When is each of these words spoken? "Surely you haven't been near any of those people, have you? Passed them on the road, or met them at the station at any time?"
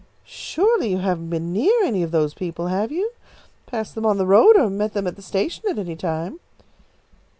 "Surely 0.25 0.89
you 0.89 0.97
haven't 0.97 1.29
been 1.29 1.53
near 1.53 1.83
any 1.83 2.01
of 2.01 2.09
those 2.09 2.33
people, 2.33 2.65
have 2.69 2.91
you? 2.91 3.11
Passed 3.67 3.93
them 3.93 4.03
on 4.03 4.17
the 4.17 4.25
road, 4.25 4.57
or 4.57 4.67
met 4.67 4.93
them 4.93 5.05
at 5.05 5.15
the 5.15 5.21
station 5.21 5.61
at 5.69 5.77
any 5.77 5.95
time?" 5.95 6.39